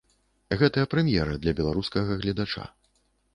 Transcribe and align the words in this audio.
Гэта 0.61 0.85
прэм'ера 0.93 1.35
для 1.43 1.53
беларускага 1.59 2.17
гледача. 2.23 2.65